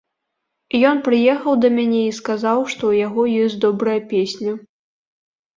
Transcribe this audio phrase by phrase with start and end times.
[0.91, 4.51] Ён прыехаў да мяне і сказаў, што ў яго ёсць добрая песня.